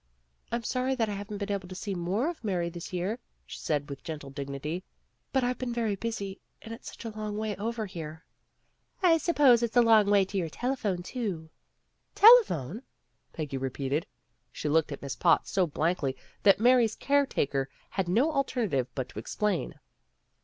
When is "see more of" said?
1.75-2.43